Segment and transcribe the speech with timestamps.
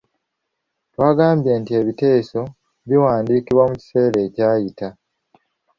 [0.93, 2.41] Twagambye nti ebiteeso
[2.87, 4.87] biwandiikibwa mu kiseera ekyayita.